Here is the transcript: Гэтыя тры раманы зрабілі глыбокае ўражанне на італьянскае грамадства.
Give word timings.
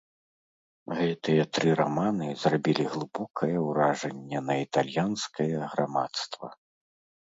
Гэтыя 0.99 1.43
тры 1.57 1.69
раманы 1.81 2.29
зрабілі 2.45 2.87
глыбокае 2.95 3.53
ўражанне 3.69 4.39
на 4.51 4.61
італьянскае 4.67 5.51
грамадства. 5.71 6.47